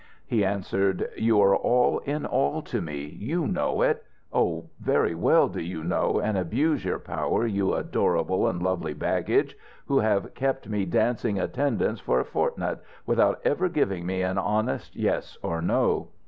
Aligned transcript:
He 0.25 0.43
answered: 0.43 1.11
"You 1.15 1.39
are 1.43 1.55
all 1.55 1.99
in 1.99 2.25
all 2.25 2.63
to 2.63 2.81
me. 2.81 3.05
You 3.19 3.45
know 3.45 3.83
it. 3.83 4.03
Oh, 4.33 4.65
very 4.79 5.13
well 5.13 5.47
do 5.47 5.61
you 5.61 5.83
know 5.83 6.19
and 6.19 6.39
abuse 6.39 6.83
your 6.83 6.97
power, 6.97 7.45
you 7.45 7.75
adorable 7.75 8.47
and 8.47 8.63
lovely 8.63 8.95
baggage, 8.95 9.55
who 9.85 9.99
have 9.99 10.33
kept 10.33 10.67
me 10.67 10.85
dancing 10.85 11.37
attendance 11.37 11.99
for 11.99 12.19
a 12.19 12.25
fortnight, 12.25 12.79
without 13.05 13.41
ever 13.45 13.69
giving 13.69 14.07
me 14.07 14.23
an 14.23 14.39
honest 14.39 14.95
yes 14.95 15.37
or 15.43 15.61
no." 15.61 16.07